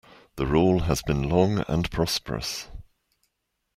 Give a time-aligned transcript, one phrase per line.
[0.35, 2.69] The rule has been long and prosperous.